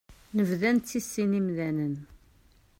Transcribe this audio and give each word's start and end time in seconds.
Nebda 0.35 0.69
nettissin 0.75 1.33
imdanen. 1.39 1.95